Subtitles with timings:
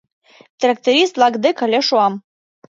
[0.59, 2.13] Тракторист-влак дек але шуам.